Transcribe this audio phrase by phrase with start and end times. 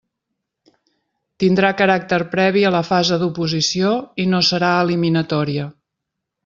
[1.43, 5.73] Tindrà caràcter previ a la fase d'oposició i no serà eliminatòria.